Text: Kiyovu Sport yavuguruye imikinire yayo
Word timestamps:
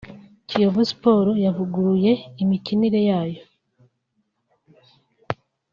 Kiyovu 0.47 0.81
Sport 0.91 1.27
yavuguruye 1.45 2.11
imikinire 2.43 2.99
yayo 3.09 3.43